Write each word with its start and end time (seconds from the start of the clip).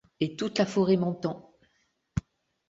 Et 0.19 0.35
toute 0.35 0.57
la 0.57 0.65
forêt 0.65 0.97
m’entend… 0.97 1.53